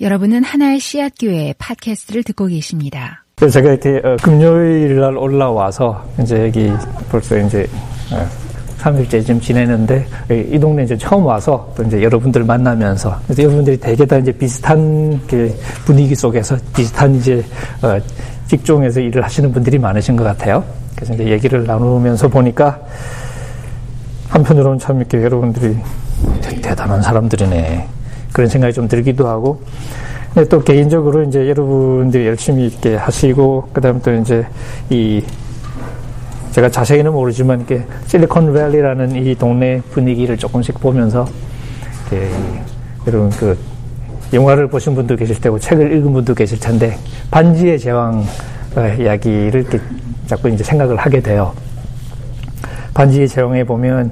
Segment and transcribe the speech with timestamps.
[0.00, 3.24] 여러분은 하나의 씨앗 교회 팟캐스트를 듣고 계십니다.
[3.36, 6.68] 제가 이렇게 어, 금요일 날 올라와서 이제 여기
[7.12, 7.64] 벌써 이제
[8.12, 8.28] 어,
[8.80, 10.04] 3일째 좀 지내는데
[10.50, 15.56] 이 동네 이제 처음 와서 또 이제 여러분들 만나면서 여러분들이 대개 다 이제 비슷한 그
[15.84, 17.44] 분위기 속에서 비슷한 이제
[17.80, 17.96] 어,
[18.48, 20.64] 직종에서 일을 하시는 분들이 많으신 것 같아요.
[20.96, 22.80] 그래서 이제 얘기를 나누면서 보니까
[24.28, 25.76] 한편으로는 참 이렇게 여러분들이
[26.60, 28.03] 대단한 사람들이네.
[28.34, 29.62] 그런 생각이 좀 들기도 하고
[30.50, 34.44] 또 개인적으로 이제 여러분들이 열심히 있게 하시고 그다음 또 이제
[34.90, 35.22] 이
[36.50, 41.26] 제가 자세히는 모르지만 이렇게 실리콘밸리라는 이 동네 분위기를 조금씩 보면서
[43.06, 43.56] 여러분 그
[44.32, 46.98] 영화를 보신 분도 계실 테고 책을 읽은 분도 계실 텐데
[47.30, 48.24] 반지의 제왕
[48.98, 49.80] 이야기를 이렇게
[50.26, 51.52] 자꾸 이제 생각을 하게 돼요.
[52.94, 54.10] 반지의 제왕에 보면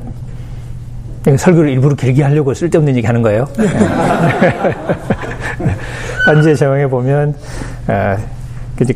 [1.36, 3.46] 설교를 일부러 길게 하려고 쓸데없는 얘기 하는 거예요.
[6.26, 7.34] 반지의 제왕에 보면,
[7.88, 8.16] 어,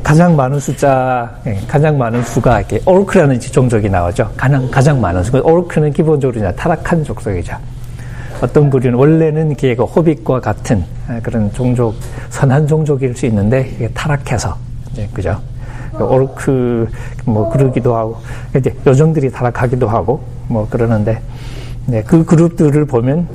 [0.02, 4.32] 가장 많은 숫자, 예, 가장 많은 수가 이렇게 오르크라는 종족이 나오죠.
[4.36, 5.38] 가장, 가장 많은 수.
[5.38, 7.56] 오르크는 기본적으로 이제 타락한 족속이죠.
[8.40, 11.95] 어떤 부류는 원래는 이게 그 호빗과 같은 아, 그런 종족,
[12.30, 14.56] 선한 종족일 수 있는데 이게 타락해서,
[15.12, 15.40] 그죠?
[15.98, 16.88] 오르크
[17.24, 18.18] 뭐 그러기도 하고
[18.54, 21.20] 이제 요정들이 타락하기도 하고 뭐 그러는데
[21.87, 23.29] 네, 그 그룹들을 보면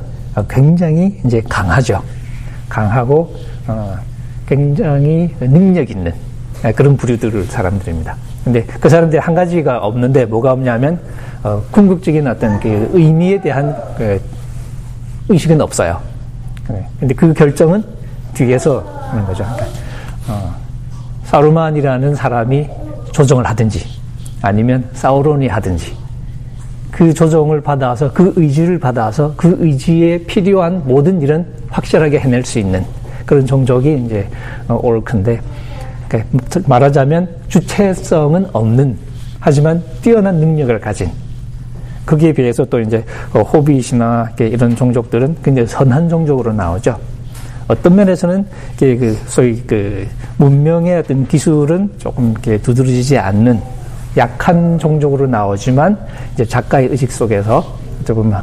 [0.50, 2.02] 굉장히 이제 강하죠.
[2.68, 3.34] 강하고
[3.68, 3.96] 어,
[4.46, 6.14] 굉장히 능력 있는
[6.62, 8.16] 네, 그런 부류들 사람들입니다.
[8.44, 11.00] 근데 그 사람들이 한 가지가 없는데 뭐가 없냐면
[11.44, 14.22] 어, 궁극적인 어떤 그 의미에 대한 그
[15.30, 16.00] 의식은 없어요.
[16.70, 17.84] 네, 근데 그 결정은
[18.34, 19.44] 뒤에서 하는 거죠.
[19.44, 19.66] 그러니까,
[20.28, 20.54] 어,
[21.24, 22.68] 사루만이라는 사람이
[23.12, 23.86] 조정을 하든지
[24.42, 26.01] 아니면 사우론이 하든지
[26.92, 32.84] 그 조정을 받아서 그 의지를 받아서 그 의지에 필요한 모든 일은 확실하게 해낼 수 있는
[33.26, 34.28] 그런 종족이 이제
[34.68, 35.40] 올크인데
[36.08, 38.98] 그러니까 말하자면 주체성은 없는
[39.40, 41.10] 하지만 뛰어난 능력을 가진
[42.06, 46.98] 거기에 비해서 또 이제 어, 호빗이나 이런 종족들은 굉장히 선한 종족으로 나오죠.
[47.68, 48.46] 어떤 면에서는
[48.78, 50.08] 그 소위 그
[50.38, 53.62] 문명의 어떤 기술은 조금 이렇게 두드러지지 않는
[54.18, 55.98] 약한 종족으로 나오지만
[56.34, 57.80] 이제 작가의 의식 속에서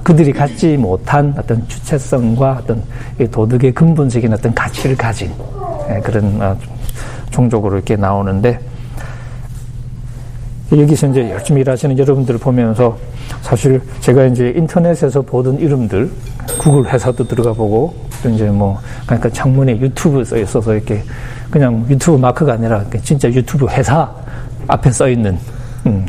[0.03, 2.83] 그들이 갖지 못한 어떤 주체성과 어떤
[3.31, 5.31] 도덕의 근본적인 어떤 가치를 가진
[5.91, 6.57] 예, 그런 어,
[7.31, 8.59] 종족으로 이렇게 나오는데
[10.71, 12.97] 여기서 이제 열심히 일하시는 여러분들을 보면서
[13.41, 16.11] 사실 제가 이제 인터넷에서 보던 이름들
[16.59, 21.03] 구글 회사도 들어가 보고 또 이제 뭐 그러니까 창문에 유튜브 써 있어서 이렇게
[21.51, 24.13] 그냥 유튜브 마크가 아니라 진짜 유튜브 회사
[24.67, 25.39] 앞에 써 있는
[25.89, 26.07] 음,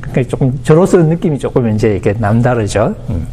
[0.00, 2.94] 그러니까 조금 저로서는 느낌이 조금 이제 이렇게 남다르죠.
[3.10, 3.26] 음,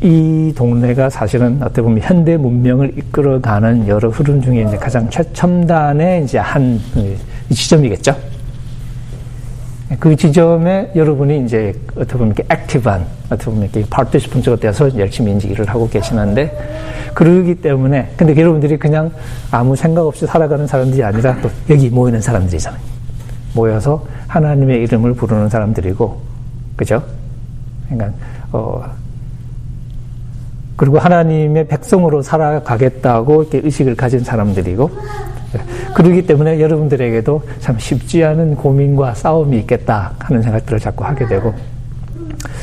[0.00, 6.38] 이 동네가 사실은 어떻게 보면 현대 문명을 이끌어가는 여러 흐름 중에 이제 가장 최첨단의 이제
[6.38, 7.16] 한그
[7.50, 8.14] 지점이겠죠.
[9.98, 15.48] 그 지점에 여러분이 이제 어떻게 보면 이렇게 액티브한, 어떻게 보면 이렇게 파트시펀트가 되어서 열심히 이제
[15.48, 19.10] 일을 하고 계시는데, 그러기 때문에, 근데 여러분들이 그냥
[19.50, 22.99] 아무 생각 없이 살아가는 사람들이 아니라 또 여기 모이는 사람들이잖아요.
[23.54, 26.20] 모여서 하나님의 이름을 부르는 사람들이고,
[26.76, 27.02] 그죠?
[27.88, 28.16] 그러니까,
[28.52, 28.84] 어,
[30.76, 34.90] 그리고 하나님의 백성으로 살아가겠다고 이렇게 의식을 가진 사람들이고,
[35.94, 41.52] 그러기 때문에 여러분들에게도 참 쉽지 않은 고민과 싸움이 있겠다 하는 생각들을 자꾸 하게 되고,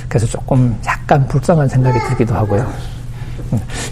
[0.08, 2.66] 그래서 조금 약간 불쌍한 생각이 들기도 하고요.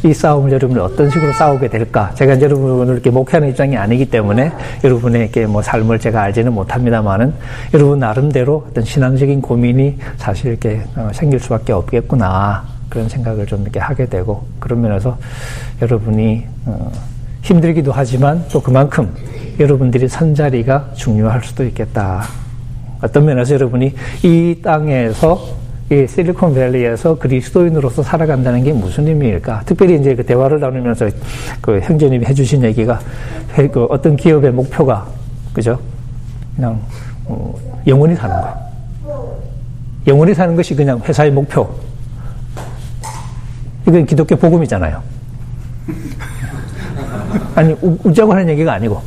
[0.04, 2.12] 이 싸움을 여러분이 어떤 식으로 싸우게 될까?
[2.16, 4.52] 제가 여러분을 이렇게 목회하는 입장이 아니기 때문에
[4.84, 7.34] 여러분에게 뭐 삶을 제가 알지는 못합니다만은
[7.74, 12.76] 여러분 나름대로 어떤 신앙적인 고민이 사실 이렇게 어, 생길 수밖에 없겠구나.
[12.90, 15.18] 그런 생각을 좀 이렇게 하게 되고 그런 면에서
[15.82, 16.92] 여러분이 어,
[17.42, 19.14] 힘들기도 하지만 또 그만큼
[19.60, 22.24] 여러분들이 선 자리가 중요할 수도 있겠다.
[23.02, 23.94] 어떤 면에서 여러분이
[24.24, 29.62] 이 땅에서 이 실리콘밸리에서 그리스도인으로서 살아간다는 게 무슨 의미일까?
[29.66, 31.10] 특별히 이제 그 대화를 나누면서
[31.62, 33.00] 그 형제님이 해주신 얘기가
[33.72, 35.08] 그 어떤 기업의 목표가
[35.54, 35.80] 그죠?
[36.56, 36.80] 그냥
[37.26, 37.54] 어,
[37.86, 38.66] 영원히 사는 거.
[40.08, 41.70] 영원히 사는 것이 그냥 회사의 목표.
[43.88, 45.02] 이건 기독교 복음이잖아요.
[47.54, 49.02] 아니 웃자고 하는 얘기가 아니고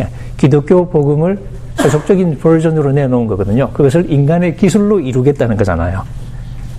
[0.00, 1.38] 예, 기독교 복음을
[1.82, 3.70] 세속적인 버전으로 내놓은 거거든요.
[3.72, 6.02] 그것을 인간의 기술로 이루겠다는 거잖아요.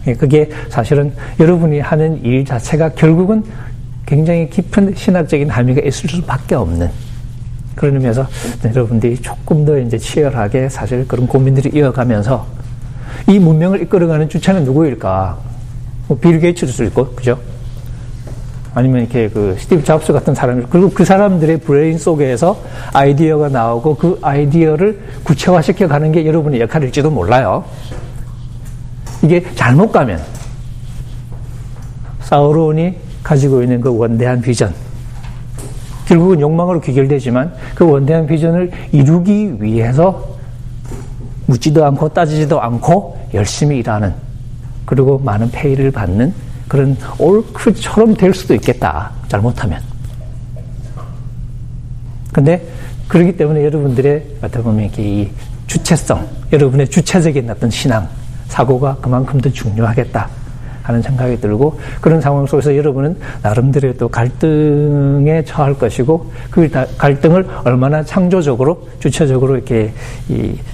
[0.07, 3.43] 예, 그게 사실은 여러분이 하는 일 자체가 결국은
[4.05, 6.89] 굉장히 깊은 신학적인 함의가 있을 수밖에 없는
[7.75, 8.27] 그런 의미에서
[8.65, 12.45] 여러분들이 조금 더 이제 치열하게 사실 그런 고민들이 이어가면서
[13.27, 15.37] 이 문명을 이끌어가는 주체는 누구일까?
[16.07, 17.39] 뭐 빌 게이츠일 수 있고, 그죠?
[18.73, 22.57] 아니면 이렇게 그 스티브 잡스 같은 사람들 그리고 그 사람들의 브레인 속에서
[22.93, 27.65] 아이디어가 나오고 그 아이디어를 구체화시켜 가는 게 여러분의 역할일지도 몰라요.
[29.21, 30.21] 이게 잘못 가면
[32.21, 34.73] 사우론이 가지고 있는 그 원대한 비전
[36.07, 40.37] 결국은 욕망으로 귀결되지만 그 원대한 비전을 이루기 위해서
[41.45, 44.13] 묻지도 않고 따지지도 않고 열심히 일하는
[44.85, 46.33] 그리고 많은 페이를 받는
[46.71, 49.11] 그런 올크처럼 될 수도 있겠다.
[49.27, 49.81] 잘못하면.
[52.31, 52.65] 근데
[53.09, 55.29] 그렇기 때문에 여러분들의 어떻게 보면 이
[55.67, 58.07] 주체성, 여러분의 주체적인 어떤 신앙,
[58.47, 60.29] 사고가 그만큼 더 중요하겠다.
[60.83, 68.01] 하는 생각이 들고 그런 상황 속에서 여러분은 나름대로 또 갈등에 처할 것이고 그 갈등을 얼마나
[68.03, 69.93] 창조적으로 주체적으로 이렇게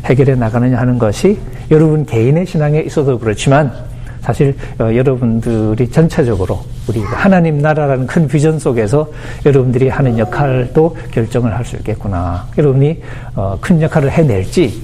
[0.06, 1.38] 해결해 나가느냐 하는 것이
[1.72, 3.74] 여러분 개인의 신앙에 있어도 그렇지만
[4.22, 9.10] 사실 어, 여러분들이 전체적으로 우리 하나님 나라라는 큰 비전 속에서
[9.46, 12.46] 여러분들이 하는 역할도 결정을 할 수 있겠구나.
[12.58, 13.02] 여러분이
[13.36, 14.82] 어, 큰 역할을 해낼지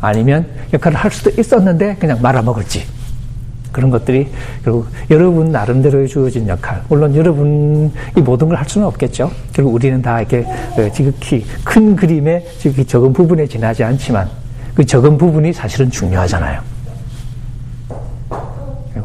[0.00, 2.84] 아니면 역할을 할 수도 있었는데 그냥 말아먹을지
[3.72, 4.28] 그런 것들이
[4.64, 6.82] 결국 여러분 나름대로 주어진 역할.
[6.88, 7.90] 물론 여러분이
[8.24, 9.30] 모든 걸 할 수는 없겠죠.
[9.52, 14.28] 결국 우리는 다 이렇게 어, 지극히 큰 그림의 지극히 적은 부분에 지나지 않지만
[14.74, 16.60] 그 적은 부분이 사실은 중요하잖아요.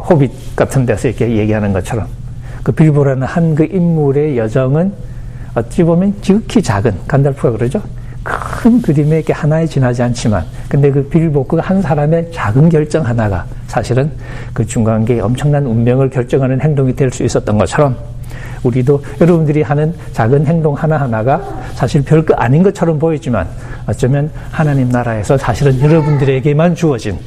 [0.10, 2.08] 호빗 같은 데서 이렇게 얘기하는 것처럼
[2.64, 4.92] 그 빌보라는 한 그 인물의 여정은
[5.56, 7.82] 어찌 보면 지극히 작은 간달프가 그러죠.
[8.24, 14.10] 큰 그림에 이렇게 하나에 지나지 않지만 근데 그 빌보 그한 사람의 작은 결정 하나가 사실은
[14.54, 17.96] 그 중간계의 엄청난 운명을 결정하는 행동이 될 수 있었던 것처럼
[18.64, 21.42] 우리도 여러분들이 하는 작은 행동 하나하나가
[21.76, 23.46] 사실 별거 아닌 것처럼 보이지만
[23.88, 27.18] 어쩌면 하나님 나라에서 사실은 여러분들에게만 주어진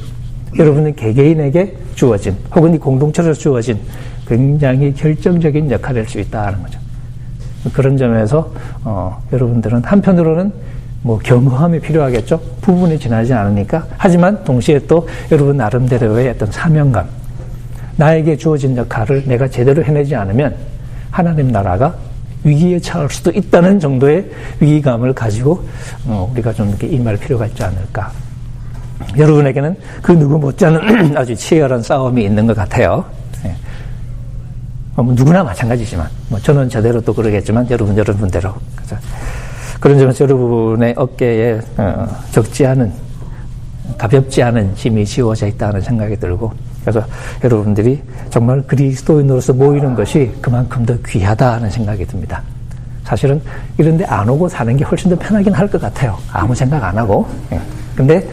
[0.57, 3.77] 여러분의 개개인에게 주어진 혹은 이 공동체로 주어진
[4.27, 6.79] 굉장히 결정적인 역할을 할수 있다는 거죠.
[7.73, 8.51] 그런 점에서
[8.83, 10.51] 어, 여러분들은 한편으로는
[11.01, 12.39] 뭐 겸허함이 필요하겠죠.
[12.61, 13.85] 부분이 지나지 않으니까.
[13.97, 17.07] 하지만 동시에 또 여러분 나름대로의 어떤 사명감,
[17.95, 20.55] 나에게 주어진 역할을 내가 제대로 해내지 않으면
[21.09, 21.95] 하나님 나라가
[22.43, 24.29] 위기에 처할 수도 있다는 정도의
[24.59, 25.63] 위기감을 가지고
[26.05, 28.11] 어, 우리가 좀 이렇게 임할 필요가 있지 않을까.
[29.17, 33.05] 여러분에게는 그 누구 못지않은 아주 치열한 싸움이 있는 것 같아요.
[33.45, 33.55] 예.
[34.95, 38.53] 뭐 누구나 마찬가지지만, 뭐 저는 저대로 또 그러겠지만 여러분 여러분대로.
[38.75, 38.97] 그죠?
[39.79, 42.91] 그런 점에서 여러분의 어깨에 어, 적지 않은
[43.97, 46.51] 가볍지 않은 짐이 지워져 있다는 생각이 들고
[46.81, 47.05] 그래서
[47.43, 52.41] 여러분들이 정말 그리스도인으로서 모이는 것이 그만큼 더 귀하다는 생각이 듭니다.
[53.03, 53.41] 사실은
[53.77, 56.17] 이런데 안 오고 사는 게 훨씬 더 편하긴 할 것 같아요.
[56.31, 57.27] 아무 생각 안 하고.
[57.51, 57.59] 예.
[57.95, 58.27] 근데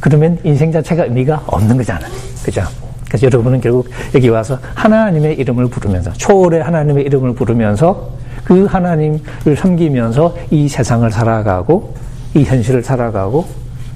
[0.00, 2.10] 그러면 인생 자체가 의미가 없는 거잖아요.
[2.44, 2.62] 그죠?
[3.08, 8.10] 그래서 여러분은 결국 여기 와서 하나님의 이름을 부르면서 초월의 하나님의 이름을 부르면서
[8.44, 11.94] 그 하나님을 섬기면서 이 세상을 살아가고
[12.34, 13.46] 이 현실을 살아가고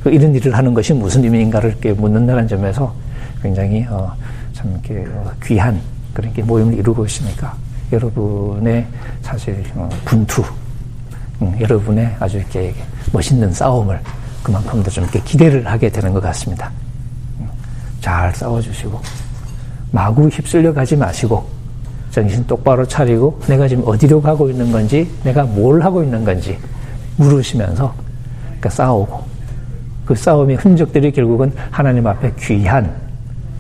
[0.02, 2.92] 그 이런 일을 하는 것이 무슨 의미인가를 묻는다는 점에서
[3.42, 4.12] 굉장히 어,
[4.52, 5.80] 참 이렇게 어, 귀한
[6.12, 7.54] 그런 게 모임을 이루고 있으니까
[7.92, 8.86] 여러분의
[9.20, 10.42] 사실 어, 분투,
[11.42, 12.74] 음, 여러분의 아주 이렇게
[13.12, 14.00] 멋있는 싸움을
[14.42, 16.70] 그만큼 더 좀 이렇게 기대를 하게 되는 것 같습니다.
[17.40, 17.48] 음,
[18.00, 19.00] 잘 싸워주시고
[19.90, 21.46] 마구 휩쓸려 가지 마시고
[22.10, 26.58] 정신 똑바로 차리고 내가 지금 어디로 가고 있는 건지 내가 뭘 하고 있는 건지
[27.16, 27.94] 물으시면서
[28.44, 29.24] 그러니까 싸우고
[30.04, 32.92] 그 싸움의 흔적들이 결국은 하나님 앞에 귀한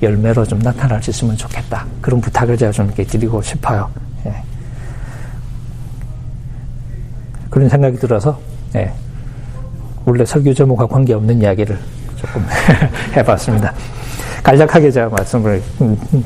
[0.02, 1.86] 열매로 좀 나타날 수 있으면 좋겠다.
[2.00, 3.88] 그런 부탁을 제가 좀 이렇게 드리고 싶어요.
[4.26, 4.34] 예.
[7.48, 8.38] 그런 생각이 들어서
[8.74, 8.92] 예.
[10.04, 11.78] 원래 설교 제목과 관계없는 이야기를
[12.16, 12.44] 조금
[13.16, 13.72] 해봤습니다.
[14.42, 15.62] 간략하게 제가 말씀을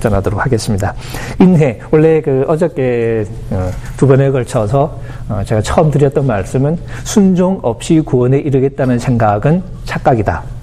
[0.01, 0.95] 전하도록 하겠습니다.
[1.39, 8.01] 인해 원래 그 어저께 어, 두 번에 걸쳐서 어, 제가 처음 드렸던 말씀은 순종 없이
[8.01, 10.56] 구원에 이르겠다는 생각은 착각이다.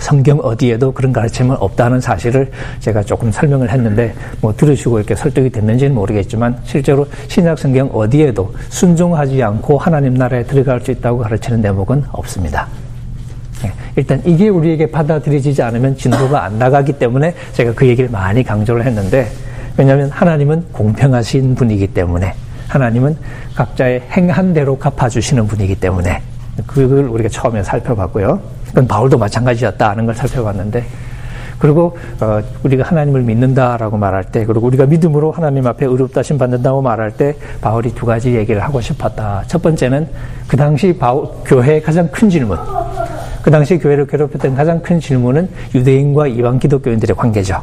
[0.00, 2.50] 성경 어디에도 그런 가르침은 없다는 사실을
[2.80, 9.42] 제가 조금 설명을 했는데 뭐 들으시고 이렇게 설득이 됐는지는 모르겠지만 실제로 신약 성경 어디에도 순종하지
[9.42, 12.66] 않고 하나님 나라에 들어갈 수 있다고 가르치는 대목은 없습니다.
[13.64, 18.84] 예, 일단 이게 우리에게 받아들여지지 않으면 진도가 안 나가기 때문에 제가 그 얘기를 많이 강조를
[18.86, 19.28] 했는데
[19.76, 22.34] 왜냐하면 하나님은 공평하신 분이기 때문에
[22.68, 23.16] 하나님은
[23.54, 26.20] 각자의 행한 대로 갚아주시는 분이기 때문에
[26.66, 28.57] 그걸 우리가 처음에 살펴봤고요.
[28.68, 30.84] 그건 바울도 마찬가지였다 하는 걸 살펴봤는데
[31.58, 36.82] 그리고 어, 우리가 하나님을 믿는다라고 말할 때 그리고 우리가 믿음으로 하나님 앞에 의롭다 심 받는다고
[36.82, 39.42] 말할 때 바울이 두 가지 얘기를 하고 싶었다.
[39.48, 40.08] 첫 번째는
[40.46, 42.58] 그 당시 바울, 교회의 가장 큰 질문
[43.42, 47.60] 그 당시 교회를 괴롭혔던 가장 큰 질문은 유대인과 이방 기독교인들의 관계죠.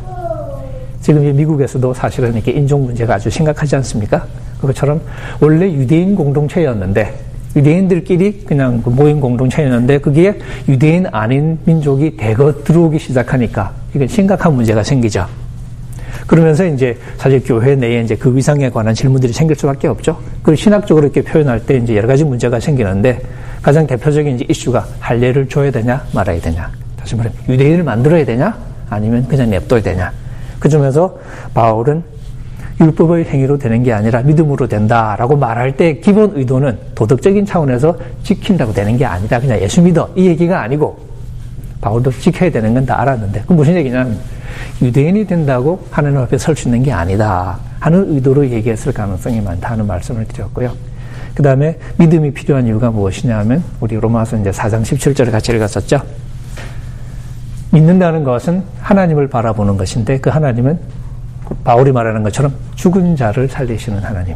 [0.99, 4.25] 지금 미국에서도 사실은 이렇게 인종 문제가 아주 심각하지 않습니까?
[4.59, 4.99] 그것처럼
[5.39, 7.13] 원래 유대인 공동체였는데
[7.55, 14.83] 유대인들끼리 그냥 그 모임 공동체였는데 그게 유대인 아닌 민족이 대거 들어오기 시작하니까 이게 심각한 문제가
[14.83, 15.25] 생기죠.
[16.27, 20.17] 그러면서 이제 사실 교회 내에 이제 그 위상에 관한 질문들이 생길 수밖에 없죠.
[20.41, 23.21] 그리고 신학적으로 이렇게 표현할 때 이제 여러 가지 문제가 생기는데
[23.61, 26.71] 가장 대표적인 이제 이슈가 할례를 줘야 되냐 말아야 되냐.
[26.97, 28.57] 다시 말해 유대인을 만들어야 되냐
[28.89, 30.11] 아니면 그냥 냅둬야 되냐.
[30.59, 31.17] 그 점에서
[31.53, 32.03] 바울은
[32.79, 38.97] 율법의 행위로 되는 게 아니라 믿음으로 된다라고 말할 때 기본 의도는 도덕적인 차원에서 지킨다고 되는
[38.97, 39.39] 게 아니다.
[39.39, 40.09] 그냥 예수 믿어.
[40.15, 40.97] 이 얘기가 아니고
[41.81, 44.17] 바울도 지켜야 되는 건 다 알았는데 그 무슨 얘기냐면
[44.81, 50.25] 유대인이 된다고 하나님 앞에 설 수 있는 게 아니다 하는 의도로 얘기했을 가능성이 많다는 말씀을
[50.25, 50.71] 드렸고요.
[51.33, 56.01] 그 다음에 믿음이 필요한 이유가 무엇이냐 하면 우리 로마서 이제 4장 17절을 같이 읽었었죠.
[57.71, 60.79] 믿는다는 것은 하나님을 바라보는 것인데 그 하나님은
[61.63, 64.35] 바울이 말하는 것처럼 죽은 자를 살리시는 하나님,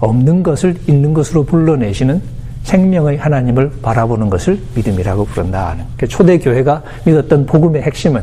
[0.00, 2.20] 없는 것을 있는 것으로 불러내시는
[2.64, 5.76] 생명의 하나님을 바라보는 것을 믿음이라고 부른다.
[5.96, 8.22] 그 초대 교회가 믿었던 복음의 핵심은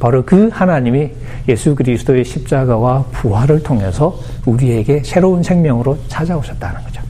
[0.00, 1.10] 바로 그 하나님이
[1.48, 7.02] 예수 그리스도의 십자가와 부활을 통해서 우리에게 새로운 생명으로 찾아오셨다는 거죠.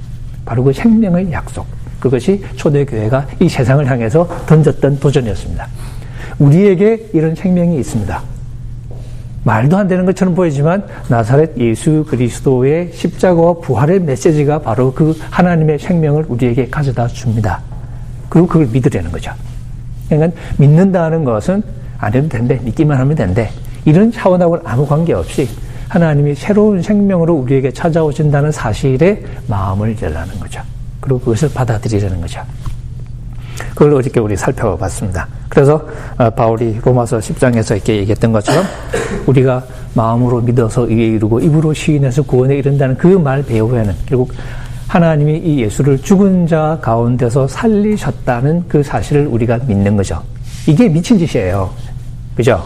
[0.44, 1.66] 바로 그 생명의 약속.
[2.00, 5.68] 그것이 초대 교회가 이 세상을 향해서 던졌던 도전이었습니다.
[6.40, 8.31] 우리에게 이런 생명이 있습니다.
[9.44, 16.26] 말도 안 되는 것처럼 보이지만 나사렛 예수 그리스도의 십자가와 부활의 메시지가 바로 그 하나님의 생명을
[16.28, 17.60] 우리에게 가져다 줍니다.
[18.28, 19.32] 그리고 그걸 믿으려는 거죠.
[20.08, 21.62] 그러니까 믿는다는 것은
[21.98, 22.58] 안 해도 된대.
[22.62, 23.50] 믿기만 하면 된대.
[23.84, 25.48] 이런 차원하고는 아무 관계없이
[25.88, 30.62] 하나님이 새로운 생명으로 우리에게 찾아오신다는 사실에 마음을 열라는 거죠.
[31.00, 32.40] 그리고 그것을 받아들이려는 거죠.
[33.70, 35.26] 그걸 어저께 우리 살펴봤습니다.
[35.48, 35.86] 그래서
[36.18, 38.64] 어, 바울이 로마서 10장에서 이렇게 얘기했던 것처럼
[39.26, 39.62] 우리가
[39.94, 44.32] 마음으로 믿어서 의에 이르고 입으로 시인해서 구원에 이른다는 그 말 배후에는 결국
[44.88, 50.22] 하나님이 이 예수를 죽은 자 가운데서 살리셨다는 그 사실을 우리가 믿는 거죠.
[50.66, 51.70] 이게 미친 짓이에요.
[52.36, 52.62] 그죠?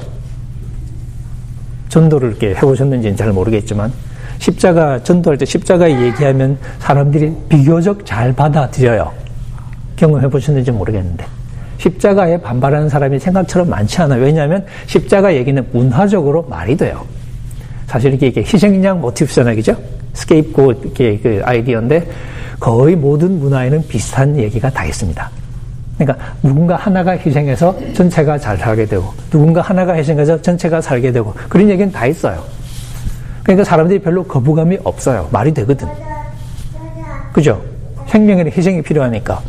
[1.88, 3.92] 전도를 이렇게 해보셨는지는 잘 모르겠지만
[4.38, 9.25] 십자가 전도할 때 십자가 얘기하면 사람들이 비교적 잘 받아들여요.
[9.96, 11.24] 경험해 보셨는지 모르겠는데
[11.78, 14.22] 십자가에 반발하는 사람이 생각처럼 많지 않아요.
[14.22, 17.04] 왜냐하면 십자가 얘기는 문화적으로 말이 돼요.
[17.86, 19.56] 사실 이게, 이게 희생양 모티브잖아요.
[19.56, 19.76] 그죠?
[20.14, 22.08] 스케이프고 그 아이디어인데
[22.58, 25.30] 거의 모든 문화에는 비슷한 얘기가 다 있습니다.
[25.98, 31.68] 그러니까 누군가 하나가 희생해서 전체가 잘 살게 되고 누군가 하나가 희생해서 전체가 살게 되고 그런
[31.68, 32.42] 얘기는 다 있어요.
[33.42, 35.28] 그러니까 사람들이 별로 거부감이 없어요.
[35.30, 35.88] 말이 되거든.
[37.32, 37.62] 그죠?
[38.08, 39.40] 생명에는 희생이 필요하니까.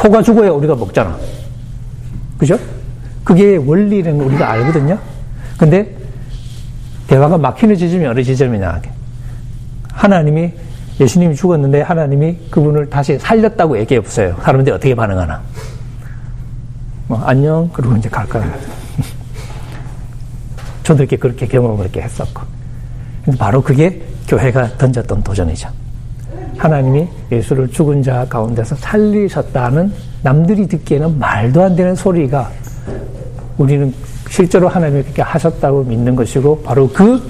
[0.00, 1.16] 소가 죽어야 우리가 먹잖아.
[2.38, 2.58] 그죠?
[3.22, 4.98] 그게 원리는 우리가 알거든요.
[5.58, 5.94] 근데
[7.06, 8.80] 대화가 막히는 지점이 어느 지점이냐.
[9.92, 10.52] 하나님이
[10.98, 14.36] 예수님이 죽었는데 하나님이 그분을 다시 살렸다고 얘기해 보세요.
[14.42, 15.42] 사람들이 어떻게 반응하나.
[17.06, 17.68] 뭐, 안녕.
[17.70, 18.50] 그러고 이제 갈 거야.
[20.82, 22.42] 저도 이렇게 그렇게 경험을 이렇게 했었고.
[23.38, 25.79] 바로 그게 교회가 던졌던 도전이죠.
[26.60, 29.90] 하나님이 예수를 죽은 자 가운데서 살리셨다는
[30.22, 32.50] 남들이 듣기에는 말도 안 되는 소리가
[33.56, 33.92] 우리는
[34.28, 37.26] 실제로 하나님이 그렇게 하셨다고 믿는 것이고 바로 그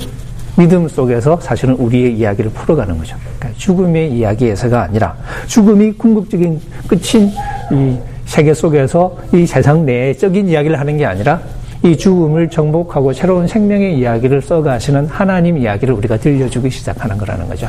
[0.57, 3.17] 믿음 속에서 사실은 우리의 이야기를 풀어가는 거죠.
[3.39, 7.31] 그러니까 죽음의 이야기에서가 아니라 죽음이 궁극적인 끝인
[7.71, 7.97] 이
[8.27, 11.41] 세계 속에서 이 세상 내적인 이야기를 하는 게 아니라
[11.85, 17.69] 이 죽음을 정복하고 새로운 생명의 이야기를 써가시는 하나님 이야기를 우리가 들려주기 시작하는 거라는 거죠.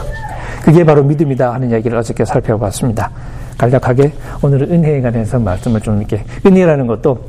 [0.64, 3.10] 그게 바로 믿음이다 하는 얘기를 어저께 살펴봤습니다.
[3.58, 7.20] 간략하게 오늘은 은혜에 관해서 말씀을 좀 이렇게 은혜라는 것도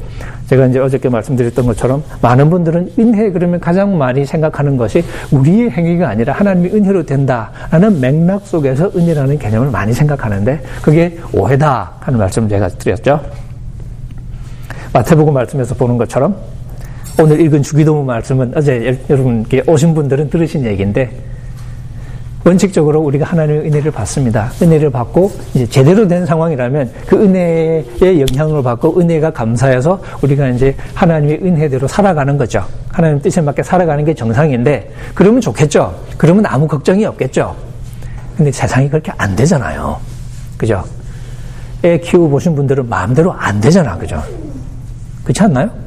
[0.47, 6.09] 제가 이제 어저께 말씀드렸던 것처럼 많은 분들은 은혜 그러면 가장 많이 생각하는 것이 우리의 행위가
[6.09, 12.69] 아니라 하나님의 은혜로 된다라는 맥락 속에서 은혜라는 개념을 많이 생각하는데 그게 오해다 하는 말씀을 제가
[12.69, 13.21] 드렸죠.
[14.95, 16.35] 마태복음 말씀에서 보는 것처럼
[17.21, 21.11] 오늘 읽은 주기도문 말씀은 어제 여러분께 오신 분들은 들으신 얘기인데
[22.45, 24.51] 원칙적으로 우리가 하나님의 은혜를 받습니다.
[24.61, 31.41] 은혜를 받고 이제 제대로 된 상황이라면 그 은혜의 영향을 받고 은혜가 감사해서 우리가 이제 하나님의
[31.43, 32.65] 은혜대로 살아가는 거죠.
[32.89, 35.95] 하나님 뜻에 맞게 살아가는 게 정상인데 그러면 좋겠죠.
[36.17, 37.55] 그러면 아무 걱정이 없겠죠.
[38.37, 39.99] 근데 세상이 그렇게 안 되잖아요.
[40.57, 40.83] 그죠?
[41.85, 43.97] 애 키워 보신 분들은 마음대로 안 되잖아.
[43.99, 44.21] 그죠?
[45.23, 45.82] 그렇지 않나요?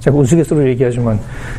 [0.00, 1.18] 제가 우스갯소리로 얘기하지만,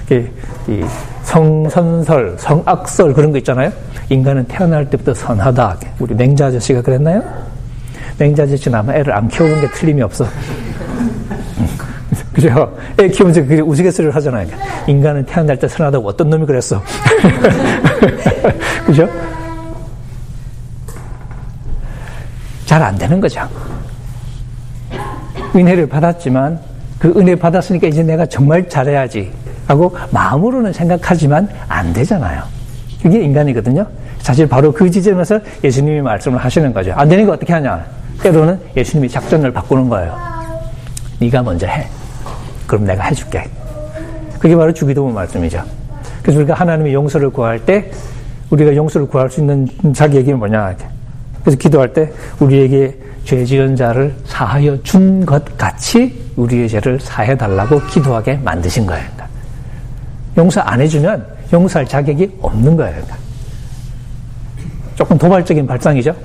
[0.09, 0.83] 이
[1.23, 3.71] 성선설, 성악설 그런 거 있잖아요.
[4.09, 5.77] 인간은 태어날 때부터 선하다.
[5.99, 7.21] 우리 맹자 아저씨가 그랬나요?
[8.17, 10.25] 맹자 아저씨는 아마 애를 안 키워본 게 틀림이 없어.
[12.33, 12.75] 그죠?
[12.99, 14.47] 애 키우면서 그 우스갯소리를 하잖아요.
[14.87, 16.81] 인간은 태어날 때 선하다고 어떤 놈이 그랬어.
[18.85, 19.07] 그죠?
[22.65, 23.41] 잘 안 되는 거죠.
[25.55, 26.59] 은혜를 받았지만
[26.99, 29.31] 그 은혜 받았으니까 이제 내가 정말 잘해야지
[29.67, 32.43] 하고 마음으로는 생각하지만 안 되잖아요.
[33.01, 33.87] 그게 인간이거든요.
[34.19, 36.91] 사실 바로 그 지점에서 예수님이 말씀을 하시는 거죠.
[36.95, 37.85] 안 되니까 어떻게 하냐?
[38.21, 40.17] 때로는 예수님이 작전을 바꾸는 거예요.
[41.19, 41.87] 네가 먼저 해.
[42.67, 43.45] 그럼 내가 해줄게.
[44.37, 45.63] 그게 바로 주기도문 말씀이죠.
[46.21, 47.89] 그래서 우리가 하나님의 용서를 구할 때
[48.49, 50.75] 우리가 용서를 구할 수 있는 자격이 뭐냐?
[51.41, 52.97] 그래서 기도할 때 우리에게
[53.29, 59.05] 죄 지은 자를 사하여 준 것 같이 우리의 죄를 사해 달라고 기도하게 만드신 거예요.
[60.35, 63.03] 용서 안 해주면 용서할 자격이 없는 거예요.
[64.95, 66.15] 조금 도발적인 발상이죠.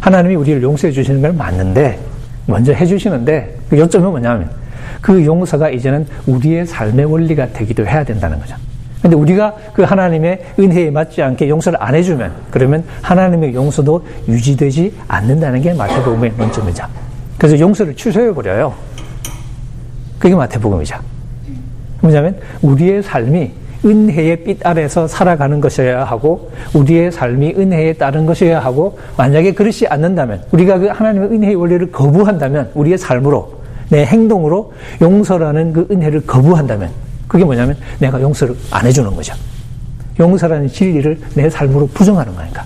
[0.00, 1.98] 하나님이 우리를 용서해 주시는 걸 맞는데
[2.44, 4.50] 먼저 해 주시는데 그 요점은 뭐냐면
[5.00, 8.54] 그 용서가 이제는 우리의 삶의 원리가 되기도 해야 된다는 거죠.
[9.02, 15.60] 근데 우리가 그 하나님의 은혜에 맞지 않게 용서를 안 해주면 그러면 하나님의 용서도 유지되지 않는다는
[15.60, 16.84] 게 마태복음의 논점이죠.
[17.38, 18.74] 그래서 용서를 취소해 버려요.
[20.18, 20.96] 그게 마태복음이죠.
[22.00, 23.52] 뭐냐면 우리의 삶이
[23.84, 30.42] 은혜의 빛 아래서 살아가는 것이어야 하고 우리의 삶이 은혜에 따른 것이어야 하고 만약에 그렇지 않는다면
[30.50, 36.90] 우리가 그 하나님의 은혜의 원리를 거부한다면 우리의 삶으로 내 행동으로 용서라는 그 은혜를 거부한다면
[37.28, 39.34] 그게 뭐냐면 내가 용서를 안 해주는 거죠.
[40.18, 42.64] 용서라는 진리를 내 삶으로 부정하는 거니까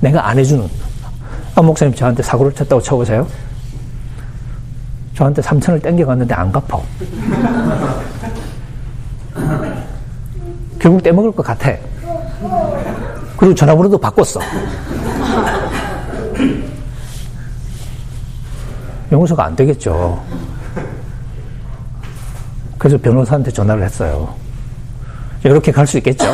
[0.00, 0.68] 내가 안 해주는
[1.54, 3.26] 아 목사님 저한테 사고를 쳤다고 쳐보세요.
[5.14, 6.82] 저한테 3천을 땡겨갔는데 안 갚어.
[10.78, 11.72] 결국 떼먹을 것 같아.
[13.36, 14.40] 그리고 전화번호도 바꿨어.
[19.10, 20.22] 용서가 안 되겠죠.
[22.82, 24.34] 그래서 변호사한테 전화를 했어요.
[25.44, 26.24] 이렇게 갈 수 있겠죠?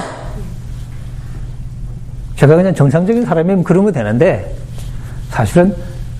[2.37, 4.57] 제가 그냥 정상적인 사람이면 그러면 되는데,
[5.29, 5.75] 사실은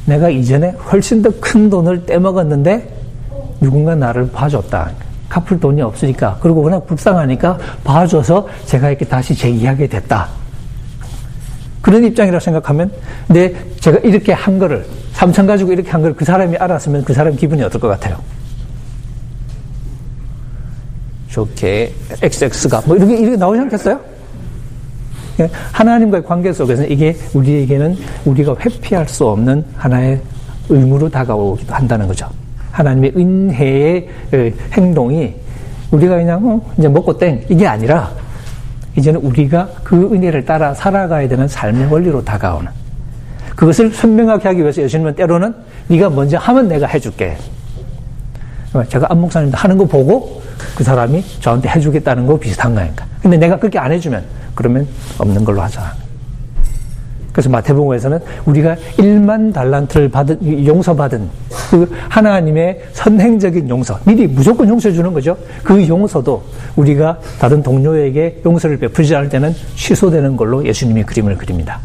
[0.05, 2.95] 내가 이전에 훨씬 더 큰 돈을 떼먹었는데,
[3.63, 4.91] 누군가 나를 봐줬다.
[5.31, 10.29] 갚을 돈이 없으니까 그리고 워낙 불쌍하니까 봐줘서 제가 이렇게 다시 제기하게 됐다.
[11.81, 12.91] 그런 입장이라 생각하면
[13.29, 17.35] 내 제가 이렇게 한 거를 3천 가지고 이렇게 한 걸 그 사람이 알았으면 그 사람
[17.35, 18.19] 기분이 어떨 것 같아요?
[21.29, 24.01] 좋게 XX가 뭐 이렇게 이렇게 나오지 않겠어요?
[25.41, 30.21] 예, 하나님과의 관계 속에서 이게 우리에게는 우리가 회피할 수 없는 하나의
[30.69, 32.29] 의무로 다가오기도 한다는 거죠.
[32.73, 35.35] 하나님의 은혜의 어, 행동이
[35.91, 38.11] 우리가 그냥 어, 이제 먹고 땡 이게 아니라
[38.97, 42.69] 이제는 우리가 그 은혜를 따라 살아가야 되는 삶의 원리로 다가오는
[43.55, 45.55] 그것을 선명하게 하기 위해서 예수님은 때로는
[45.89, 47.37] 네가 먼저 하면 내가 해줄게.
[48.89, 50.43] 제가 안 목사님도 하는 거 보고
[50.79, 53.05] 그 사람이 저한테 해주겠다는 거 비슷한 거니까.
[53.21, 54.23] 근데 내가 그렇게 안 해주면
[54.55, 54.87] 그러면
[55.19, 55.93] 없는 걸로 하자.
[57.33, 61.29] 그래서 마태복음에서는 우리가 1만 달란트를 받은 용서받은
[61.71, 65.37] 그 하나님의 선행적인 용서, 미리 무조건 용서해 주는 거죠.
[65.65, 66.45] 그 용서도
[66.77, 71.81] 우리가 다른 동료에게 용서를 베풀지 않을 때는 취소되는 걸로 예수님이 그림을 그립니다.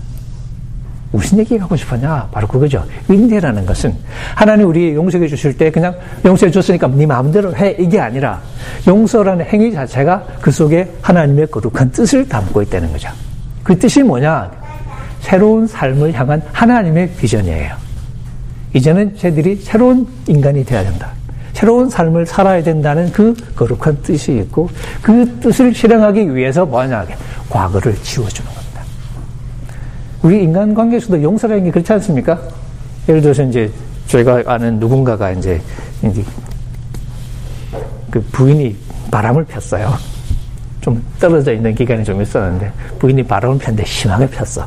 [1.13, 2.27] 무슨 얘기 하고 싶었냐?
[2.31, 2.83] 바로 그거죠.
[3.07, 3.93] 은혜라는 것은
[4.35, 5.93] 하나님 우리 용서해 주실 때 그냥
[6.25, 8.41] 용서해 줬으니까 네 마음대로 해 이게 아니라
[8.87, 13.09] 용서라는 행위 자체가 그 속에 하나님의 거룩한 뜻을 담고 있다는 거죠.
[13.61, 14.51] 그 뜻이 뭐냐?
[15.19, 17.75] 새로운 삶을 향한 하나님의 비전이에요.
[18.73, 21.11] 이제는 쟤들이 새로운 인간이 되어야 된다.
[21.53, 24.67] 새로운 삶을 살아야 된다는 그 거룩한 뜻이 있고
[25.03, 27.05] 그 뜻을 실행하기 위해서 뭐하냐
[27.51, 28.52] 과거를 지워주는.
[30.23, 32.39] 우리 인간관계에서도 용서라는 게 그렇지 않습니까?
[33.09, 33.69] 예를 들어서 이제
[34.07, 35.61] 저희가 아는 누군가가 이제,
[36.01, 36.23] 이제
[38.09, 38.75] 그 부인이
[39.11, 39.93] 바람을 폈어요.
[40.79, 44.65] 좀 떨어져 있는 기간이 좀 있었는데 부인이 바람을 폈는데 심하게 폈어.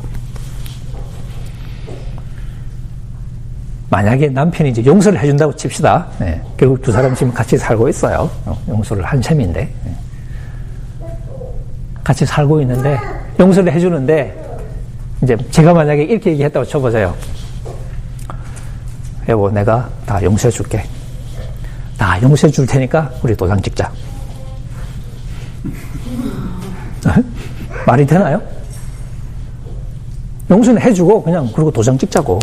[3.89, 6.07] 만약에 남편이 이제 용서를 해준다고 칩시다.
[6.19, 6.41] 네.
[6.57, 8.29] 결국 두 사람 지금 같이 살고 있어요.
[8.45, 9.61] 어, 용서를 한 셈인데.
[9.61, 9.95] 네.
[12.03, 12.97] 같이 살고 있는데,
[13.39, 14.46] 용서를 해주는데,
[15.23, 17.15] 이제 제가 만약에 이렇게 얘기했다고 쳐보세요.
[19.27, 20.83] 여보, 내가 다 용서해 줄게.
[21.97, 23.91] 다 용서해 줄 테니까 우리 도장 찍자.
[27.85, 28.41] 말이 되나요?
[30.49, 32.39] 용서는 해주고 그냥 그리고 도장 찍자고.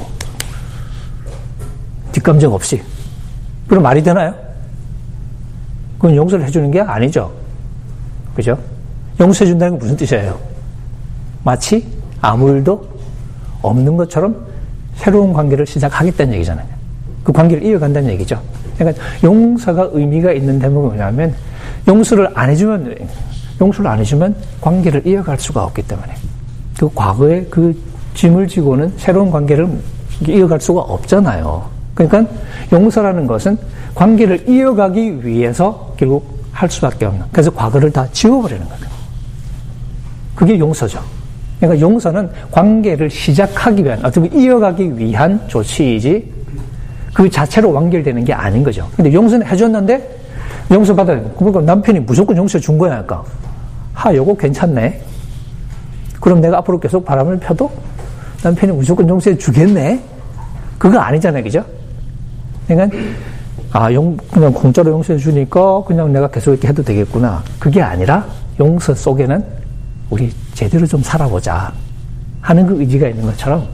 [2.13, 2.83] 뒷감정 없이.
[3.67, 4.35] 그럼 말이 되나요?
[5.97, 7.33] 그건 용서를 해주는 게 아니죠.
[8.35, 8.59] 그죠?
[9.21, 10.39] 용서해준다는 건 무슨 뜻이에요?
[11.45, 11.87] 마치
[12.25, 12.87] 아무 일도
[13.63, 14.47] 없는 것처럼
[14.97, 16.67] 새로운 관계를 시작하겠다는 얘기잖아요.
[17.23, 18.41] 그 관계를 이어간다는 얘기죠.
[18.77, 21.35] 그러니까 용서가 의미가 있는 대목은 뭐냐면
[21.87, 22.97] 용서를 안 해주면
[23.61, 26.15] 용서를 안 해주면 관계를 이어갈 수가 없기 때문에
[26.79, 27.79] 그 과거의 그
[28.15, 29.69] 짐을 지고는 새로운 관계를
[30.27, 31.69] 이어갈 수가 없잖아요.
[31.95, 32.33] 그러니까
[32.73, 33.57] 용서라는 것은
[33.95, 37.27] 관계를 이어가기 위해서 결국 할 수밖에 없는.
[37.33, 38.85] 그래서 과거를 다 지워버리는 거예요.
[40.35, 41.01] 그게 용서죠.
[41.67, 46.33] 그러니까 용서는 관계를 시작하기 위한, 어떻게 이어가기 위한 조치이지
[47.13, 48.89] 그 자체로 완결되는 게 아닌 거죠.
[48.97, 50.19] 근데 용서는 해줬는데
[50.71, 51.31] 용서 받아야 돼.
[51.37, 52.91] 그러니까 남편이 무조건 용서 준 거야.
[52.91, 53.25] 그러니까.
[53.93, 55.01] 하, 요거 괜찮네.
[56.21, 57.71] 그럼 내가 앞으로 계속 바람을 펴도
[58.43, 60.01] 남편이 무조건 용서해 주겠네?
[60.79, 61.43] 그거 아니잖아요.
[61.43, 61.65] 그죠?
[62.67, 62.97] 그러니까,
[63.73, 67.43] 아, 용, 그냥 공짜로 용서해 주니까 그냥 내가 계속 이렇게 해도 되겠구나.
[67.59, 68.27] 그게 아니라
[68.59, 69.64] 용서 속에는
[70.11, 71.73] 우리 제대로 좀 살아보자
[72.41, 73.67] 하는 그 의지가 있는 것처럼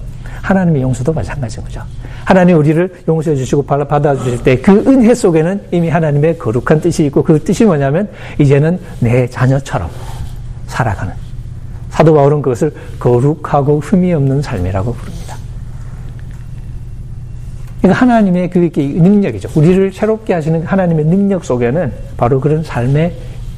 [0.42, 1.82] 하나님의 용서도 마찬가지인 거죠.
[2.24, 7.42] 하나님 우리를 용서해 주시고 받아주실 때 그 은혜 속에는 이미 하나님의 거룩한 뜻이 있고 그
[7.42, 9.90] 뜻이 뭐냐면 이제는 내 자녀처럼
[10.66, 11.12] 살아가는
[11.90, 15.36] 사도 바울은 그것을 거룩하고 흠이 없는 삶이라고 부릅니다.
[17.80, 19.48] 그러니까 하나님의 그 능력이죠.
[19.54, 23.14] 우리를 새롭게 하시는 하나님의 능력 속에는 바로 그런 삶의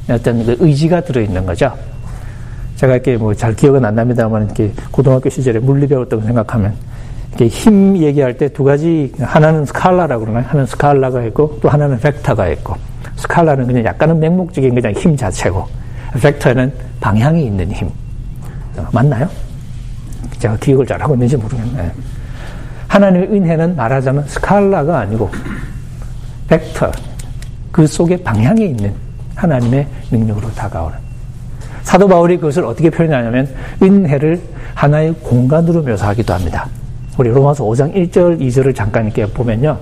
[0.08, 1.72] 어떤 그 의지가 들어있는 거죠.
[2.82, 6.74] 제가 이렇게 뭐 잘 기억은 안 납니다만 이렇게 고등학교 시절에 물리 배웠다고 생각하면
[7.28, 10.44] 이렇게 힘 얘기할 때 두 가지 하나는 스칼라라고 그러나요?
[10.48, 12.74] 하나는 스칼라가 있고 또 하나는 벡터가 있고
[13.16, 15.64] 스칼라는 그냥 약간은 맹목적인 그냥 힘 자체고
[16.20, 17.86] 벡터는 방향이 있는 힘
[18.76, 19.28] 어, 맞나요?
[20.40, 21.92] 제가 기억을 잘 하고 있는지 모르겠네.
[22.88, 25.30] 하나님의 은혜는 말하자면 스칼라가 아니고
[26.48, 26.90] 벡터
[27.70, 28.92] 그 속에 방향이 있는
[29.36, 31.11] 하나님의 능력으로 다가오는
[31.92, 33.46] 사도 바울이 그것을 어떻게 표현하냐면
[33.82, 34.40] 은혜를
[34.72, 36.66] 하나의 공간으로 묘사하기도 합니다.
[37.18, 39.76] 우리 로마서 5장 1절, 2절을 잠깐 이렇게 보면요.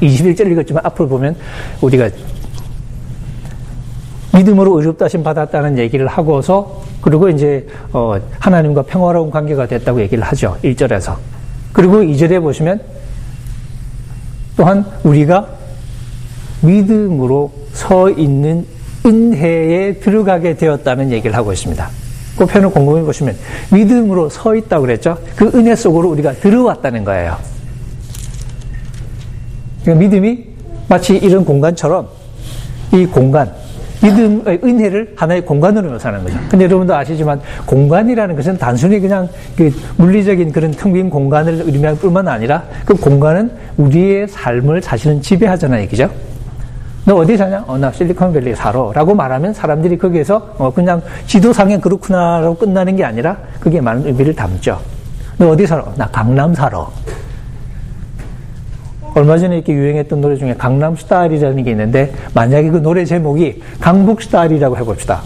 [0.00, 1.36] 21절 읽었지만 앞으로 보면
[1.80, 2.10] 우리가
[4.34, 10.56] 믿음으로 의롭다 심 받았다는 얘기를 하고서 그리고 이제 어 하나님과 평화로운 관계가 됐다고 얘기를 하죠.
[10.64, 11.14] 1절에서.
[11.72, 12.80] 그리고 2절에 보시면
[14.56, 15.46] 또한 우리가
[16.62, 18.66] 믿음으로 서 있는
[19.04, 21.88] 은혜에 들어가게 되었다는 얘기를 하고 있습니다.
[22.36, 23.36] 그 표현을 곰곰이 보시면
[23.72, 25.18] 믿음으로 서 있다고 그랬죠.
[25.36, 27.36] 그 은혜 속으로 우리가 들어왔다는 거예요.
[29.82, 30.44] 그러니까 믿음이
[30.88, 32.08] 마치 이런 공간처럼
[32.92, 33.50] 이 공간,
[34.02, 36.38] 믿음, 은혜를 하나의 공간으로 묘사하는 거죠.
[36.48, 42.26] 근데 여러분도 아시지만 공간이라는 것은 단순히 그냥 그 물리적인 그런 텅 빈 공간을 의미할 뿐만
[42.26, 45.86] 아니라 그 공간은 우리의 삶을 사실은 지배하잖아요.
[45.88, 46.10] 그죠?
[47.10, 47.64] 너 어디 사냐?
[47.66, 48.92] 어, 나 실리콘밸리에 살아.
[48.94, 54.80] 라고 말하면 사람들이 거기에서 어, 그냥 지도상에 그렇구나라고 끝나는 게 아니라 그게 많은 의미를 담죠.
[55.36, 55.92] 너 어디 살아?
[55.96, 56.86] 나 강남 살아.
[59.16, 64.22] 얼마 전에 이렇게 유행했던 노래 중에 강남 스타일이라는 게 있는데 만약에 그 노래 제목이 강북
[64.22, 65.20] 스타일이라고 해봅시다.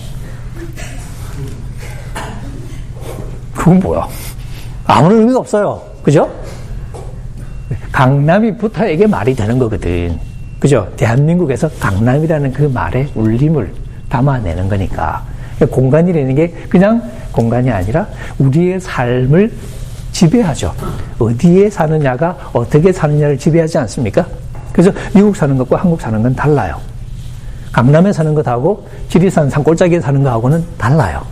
[3.54, 4.08] 그건 뭐야?
[4.86, 5.82] 아무런 의미가 없어요.
[6.02, 6.30] 그죠?
[7.92, 8.54] 강남이
[8.90, 10.33] 이게 말이 되는 거거든.
[10.64, 10.88] 그죠?
[10.96, 13.70] 대한민국에서 강남이라는 그 말의 울림을
[14.08, 15.22] 담아내는 거니까.
[15.70, 18.06] 공간이라는 게 그냥 공간이 아니라
[18.38, 19.52] 우리의 삶을
[20.12, 20.72] 지배하죠.
[21.18, 24.26] 어디에 사느냐가 어떻게 사느냐를 지배하지 않습니까?
[24.72, 26.80] 그래서 미국 사는 것과 한국 사는 건 달라요.
[27.70, 31.26] 강남에 사는 것하고 지리산 산골짜기에 사는 것하고는 달라요.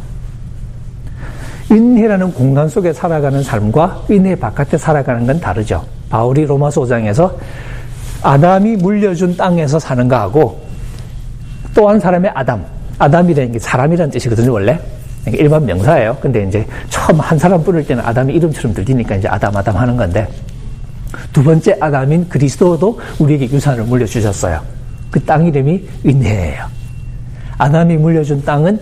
[1.70, 5.86] 은혜라는 공간 속에 살아가는 삶과 은혜 바깥에 살아가는 건 다르죠.
[6.10, 7.32] 바울이 로마서 5장에서
[8.22, 10.60] 아담이 물려준 땅에서 사는 거하고
[11.74, 12.64] 또 한 사람의 아담,
[12.98, 14.78] 아담이라는 게 사람이라는 뜻이거든요, 원래.
[15.26, 16.18] 일반 명사예요.
[16.20, 20.26] 근데 이제 처음 한 사람 부를 때는 아담이 이름처럼 들리니까 이제 아담, 아담 하는 건데
[21.32, 24.60] 두 번째 아담인 그리스도도 우리에게 유산을 물려주셨어요.
[25.10, 26.64] 그 땅 이름이 은혜예요.
[27.58, 28.80] 아담이 물려준 땅은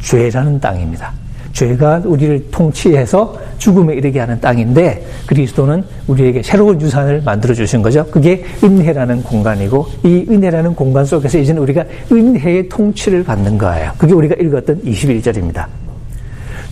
[0.00, 1.12] 죄라는 땅입니다.
[1.56, 8.04] 죄가 우리를 통치해서 죽음에 이르게 하는 땅인데 그리스도는 우리에게 새로운 유산을 만들어 주신 거죠.
[8.10, 13.90] 그게 은혜라는 공간이고 이 은혜라는 공간 속에서 이제는 우리가 은혜의 통치를 받는 거예요.
[13.96, 15.64] 그게 우리가 읽었던 21절입니다.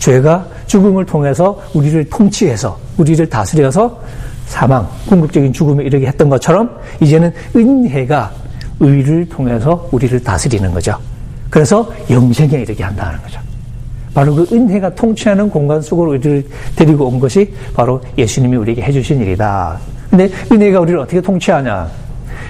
[0.00, 4.02] 죄가 죽음을 통해서 우리를 통치해서 우리를 다스려서
[4.44, 6.68] 사망, 궁극적인 죽음에 이르게 했던 것처럼
[7.00, 8.30] 이제는 은혜가
[8.80, 10.98] 의를 통해서 우리를 다스리는 거죠.
[11.48, 13.43] 그래서 영생에 이르게 한다는 거죠.
[14.14, 16.44] 바로 그 은혜가 통치하는 공간 속으로 우리를
[16.76, 19.78] 데리고 온 것이 바로 예수님이 우리에게 해주신 일이다.
[20.08, 21.90] 근데 은혜가 우리를 어떻게 통치하냐?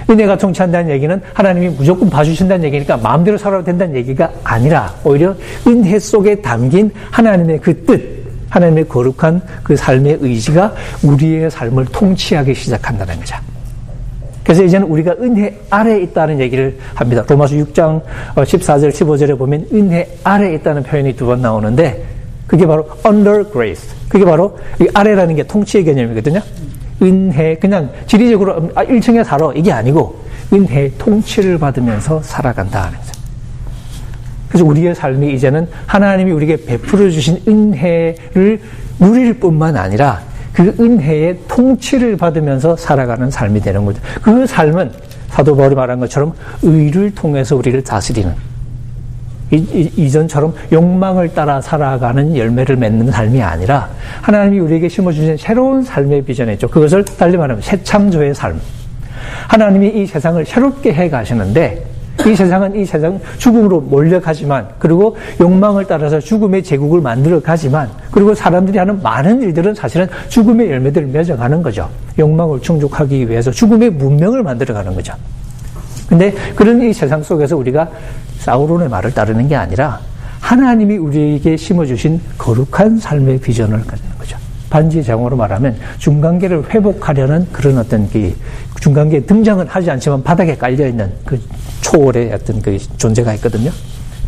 [0.09, 5.35] 은혜가 통치한다는 얘기는 하나님이 무조건 봐주신다는 얘기니까 마음대로 살아도 된다는 얘기가 아니라 오히려
[5.67, 10.73] 은혜 속에 담긴 하나님의 그 뜻, 하나님의 거룩한 그 삶의 의지가
[11.03, 13.35] 우리의 삶을 통치하기 시작한다는 거죠.
[14.45, 17.23] 그래서 이제는 우리가 은혜 아래에 있다는 얘기를 합니다.
[17.27, 18.01] 로마서 6장
[18.35, 22.05] 14절, 어, 15절에 보면 은혜 아래에 있다는 표현이 두 번 나오는데
[22.45, 23.89] 그게 바로 under grace.
[24.07, 26.39] 그게 바로 이 아래라는 게 통치의 개념이거든요.
[27.01, 29.51] 은혜, 그냥 지리적으로 1층에 음, 아, 살아.
[29.55, 30.15] 이게 아니고
[30.53, 32.91] 은혜 통치를 받으면서 살아간다.
[34.47, 38.61] 그래서 우리의 삶이 이제는 하나님이 우리에게 베풀어 주신 은혜를
[38.99, 40.21] 누릴 뿐만 아니라
[40.55, 44.01] 그 은혜의 통치를 받으면서 살아가는 삶이 되는 거죠.
[44.21, 44.89] 그 삶은
[45.27, 48.33] 사도 바울이 말한 것처럼 의를 통해서 우리를 다스리는
[49.51, 53.89] 이, 전처럼 욕망을 따라 살아가는 열매를 맺는 삶이 아니라
[54.21, 56.69] 하나님이 우리에게 심어주신 새로운 삶의 비전이죠.
[56.69, 58.59] 그것을 달리 말하면 새 창조의 삶.
[59.47, 61.94] 하나님이 이 세상을 새롭게 해 가시는데
[62.25, 68.77] 이 세상은 이 세상 죽음으로 몰려가지만 그리고 욕망을 따라서 죽음의 제국을 만들어 가지만 그리고 사람들이
[68.77, 71.89] 하는 많은 일들은 사실은 죽음의 열매들을 맺어가는 거죠.
[72.17, 75.13] 욕망을 충족하기 위해서 죽음의 문명을 만들어 가는 거죠.
[76.07, 77.89] 근데 그런 이 세상 속에서 우리가
[78.39, 79.99] 사우론의 말을 따르는 게 아니라
[80.39, 84.37] 하나님이 우리에게 심어주신 거룩한 삶의 비전을 가지는 거죠.
[84.69, 88.35] 반지 장어로 말하면 중간계를 회복하려는 그런 어떤 그
[88.79, 91.39] 중간계 등장은 하지 않지만 바닥에 깔려 있는 그
[91.81, 93.71] 초월의 어떤 그 존재가 있거든요.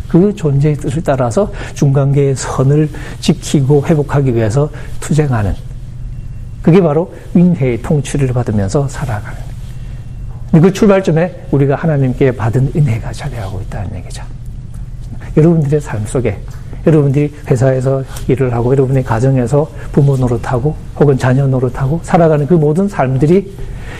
[0.08, 2.88] 그 존재의 뜻을 따라서 중간계의 선을
[3.20, 5.54] 지키고 회복하기 위해서 투쟁하는
[6.62, 9.38] 그게 바로 은혜의 통치를 받으면서 살아가는
[10.52, 14.22] 그 출발점에 우리가 하나님께 받은 은혜가 자리하고 있다는 얘기죠.
[15.36, 16.38] 여러분들의 삶 속에
[16.86, 23.54] 여러분들이 회사에서 일을 하고 여러분의 가정에서 부모 노릇하고 혹은 자녀 노릇하고 살아가는 그 모든 삶들이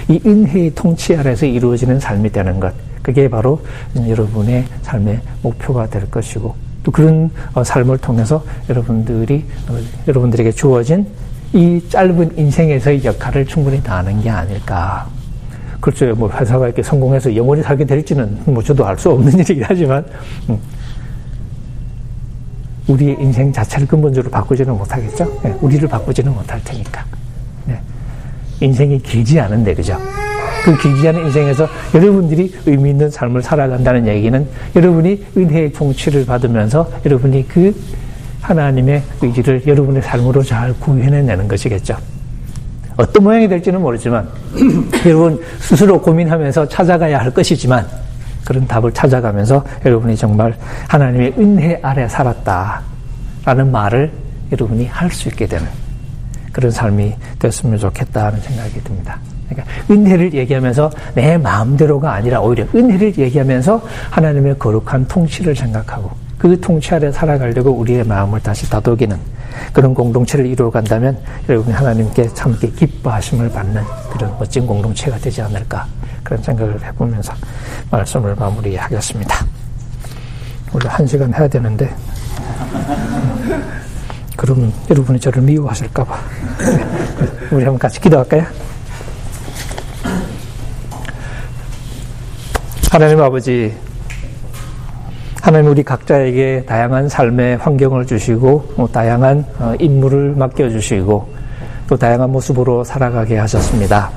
[0.08, 2.72] 이 은혜의 통치 아래서 이루어지는 삶이 되는 것.
[3.08, 3.58] 그게 바로
[3.96, 11.06] 여러분의 삶의 목표가 될 것이고 또 그런 어, 삶을 통해서 여러분들이 어, 여러분들에게 주어진
[11.54, 15.06] 이 짧은 인생에서의 역할을 충분히 다하는 게 아닐까.
[15.80, 16.14] 그렇죠.
[16.16, 20.04] 뭐 회사가 이렇게 성공해서 영원히 살게 될지는 뭐 저도 알 수 없는 일이긴 하지만
[20.50, 20.58] 음.
[22.88, 25.40] 우리의 인생 자체를 근본적으로 바꾸지는 못하겠죠.
[25.42, 27.06] 네, 우리를 바꾸지는 못할 테니까.
[27.64, 27.80] 네.
[28.60, 29.96] 인생이 길지 않은데 그죠?
[30.68, 37.48] 그 길지 않은 인생에서 여러분들이 의미 있는 삶을 살아간다는 얘기는 여러분이 은혜의 통치를 받으면서 여러분이
[37.48, 37.74] 그
[38.42, 41.96] 하나님의 의지를 여러분의 삶으로 잘 구현해내는 것이겠죠.
[42.98, 44.28] 어떤 모양이 될지는 모르지만
[45.06, 47.86] 여러분 스스로 고민하면서 찾아가야 할 것이지만
[48.44, 50.54] 그런 답을 찾아가면서 여러분이 정말
[50.86, 54.12] 하나님의 은혜 아래 살았다라는 말을
[54.52, 55.66] 여러분이 할 수 있게 되는
[56.52, 59.18] 그런 삶이 됐으면 좋겠다 하는 생각이 듭니다.
[59.48, 66.94] 그러니까 은혜를 얘기하면서 내 마음대로가 아니라 오히려 은혜를 얘기하면서 하나님의 거룩한 통치를 생각하고 그 통치
[66.94, 69.16] 아래 살아가려고 우리의 마음을 다시 다독이는
[69.72, 73.82] 그런 공동체를 이루어 간다면 여러분이 하나님께 참게 기뻐하심을 받는
[74.12, 75.86] 그런 멋진 공동체가 되지 않을까
[76.22, 77.32] 그런 생각을 해보면서
[77.90, 79.46] 말씀을 마무리하겠습니다.
[80.72, 81.92] 원래 한 시간 해야 되는데
[84.36, 86.16] 그러면 여러분이 저를 미워하실까봐
[87.50, 88.67] 우리 한번 같이 기도할까요?
[92.90, 93.74] 하나님 아버지
[95.42, 101.28] 하나님 우리 각자에게 다양한 삶의 환경을 주시고 뭐 다양한 어, 임무를 맡겨주시고
[101.86, 104.10] 또 다양한 모습으로 살아가게 하셨습니다.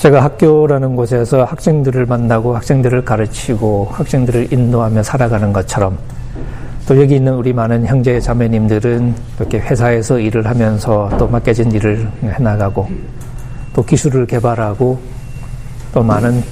[0.00, 5.96] 제가 학교라는 곳에서 학생들을 만나고 학생들을 가르치고 학생들을 인도하며 살아가는 것처럼
[6.88, 12.88] 또 여기 있는 우리 많은 형제 자매님들은 이렇게 회사에서 일을 하면서 또 맡겨진 일을 해나가고
[13.74, 15.11] 또 기술을 개발하고
[15.92, 16.42] 또 많은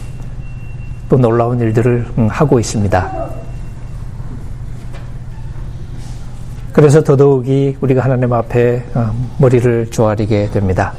[1.08, 3.30] 또 놀라운 일들을 음, 하고 있습니다.
[6.72, 10.92] 그래서 더더욱이 우리가 하나님 앞에 어, 머리를 조아리게 됩니다.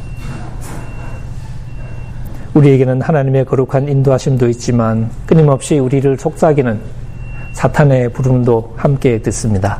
[2.54, 6.80] 우리에게는 하나님의 거룩한 인도하심도 있지만 끊임없이 우리를 속삭이는
[7.54, 9.80] 사탄의 부름도 함께 듣습니다.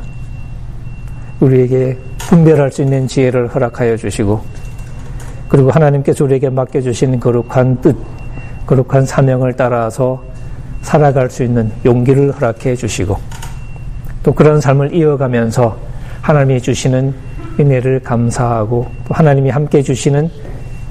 [1.42, 4.42] 우리에게 분별할 수 있는 지혜를 허락하여 주시고
[5.50, 7.98] 그리고 하나님께서 우리에게 맡겨주신 거룩한 뜻,
[8.66, 10.24] 거룩한 사명을 따라서
[10.82, 13.18] 살아갈 수 있는 용기를 허락해 주시고
[14.24, 15.78] 또 그런 삶을 이어가면서
[16.22, 17.14] 하나님이 주시는
[17.60, 20.30] 은혜를 감사하고 또 하나님이 함께 주시는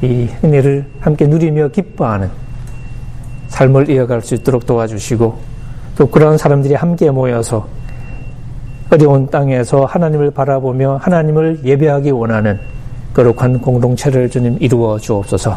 [0.02, 2.30] 이 은혜를 함께 누리며 기뻐하는
[3.48, 5.38] 삶을 이어갈 수 있도록 도와주시고
[5.96, 7.68] 또 그런 사람들이 함께 모여서
[8.90, 12.58] 어려운 땅에서 하나님을 바라보며 하나님을 예배하기 원하는
[13.14, 15.56] 거룩한 공동체를 주님 이루어 주옵소서.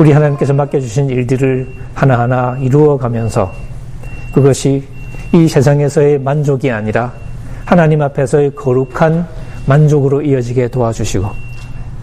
[0.00, 3.52] 우리 하나님께서 맡겨주신 일들을 하나하나 이루어가면서
[4.32, 4.82] 그것이
[5.30, 7.12] 이 세상에서의 만족이 아니라
[7.66, 9.26] 하나님 앞에서의 거룩한
[9.66, 11.28] 만족으로 이어지게 도와주시고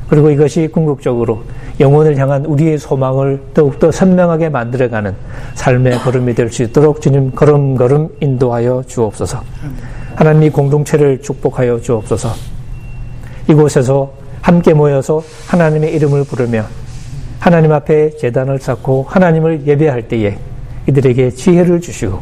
[0.09, 1.41] 그리고 이것이 궁극적으로
[1.79, 5.15] 영혼을 향한 우리의 소망을 더욱더 선명하게 만들어가는
[5.55, 9.41] 삶의 걸음이 될 수 있도록 주님 걸음걸음 인도하여 주옵소서.
[10.15, 12.29] 하나님이 공동체를 축복하여 주옵소서.
[13.49, 16.63] 이곳에서 함께 모여서 하나님의 이름을 부르며
[17.39, 20.37] 하나님 앞에 재단을 쌓고 하나님을 예배할 때에
[20.87, 22.21] 이들에게 지혜를 주시고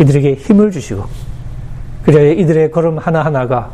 [0.00, 1.04] 이들에게 힘을 주시고
[2.04, 3.70] 그래야 이들의 걸음 하나하나가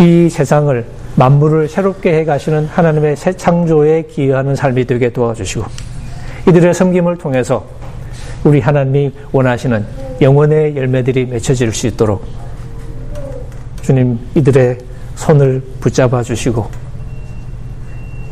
[0.00, 0.84] 이 세상을
[1.16, 5.64] 만물을 새롭게 해 가시는 하나님의 새 창조에 기여하는 삶이 되게 도와주시고
[6.48, 7.64] 이들의 섬김을 통해서
[8.44, 9.84] 우리 하나님이 원하시는
[10.20, 12.24] 영원의 열매들이 맺혀질 수 있도록
[13.82, 14.78] 주님 이들의
[15.16, 16.68] 손을 붙잡아 주시고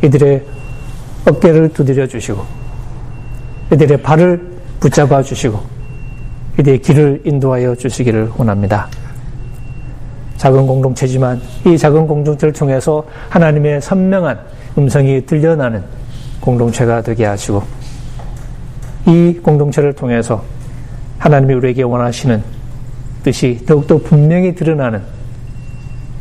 [0.02, 0.42] 이들의
[1.26, 2.44] 어깨를 두드려 주시고
[3.72, 5.60] 이들의 발을 붙잡아 주시고
[6.58, 8.88] 이들의 길을 인도하여 주시기를 원합니다.
[10.36, 14.40] 작은 공동체지만 이 작은 공동체를 통해서 하나님의 선명한
[14.78, 15.82] 음성이 들려나는
[16.40, 17.62] 공동체가 되게 하시고
[19.06, 20.42] 이 공동체를 통해서
[21.18, 22.42] 하나님이 우리에게 원하시는
[23.22, 25.02] 뜻이 더욱더 분명히 드러나는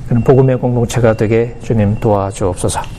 [0.08, 2.99] 그런 복음의 공동체가 되게 주님 도와주옵소서.